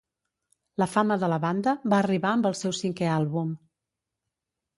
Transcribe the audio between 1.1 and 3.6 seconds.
de la banda va arribar amb el seu cinquè àlbum